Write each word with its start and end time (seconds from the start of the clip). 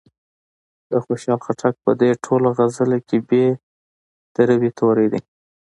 د 0.89 0.91
خوشال 1.03 1.39
خټک 1.45 1.73
په 1.85 1.91
دې 2.01 2.11
ټوله 2.23 2.49
غزل 2.57 2.91
کې 3.07 3.17
ب 3.27 3.29
د 4.33 4.35
روي 4.49 4.69
توری 4.79 5.07
دی. 5.11 5.21